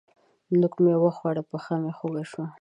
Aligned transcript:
نوک 0.59 0.73
مې 0.83 0.93
وخوړ؛ 1.03 1.35
پښه 1.49 1.73
مې 1.81 1.91
خوږ 1.97 2.15
شوه. 2.31 2.45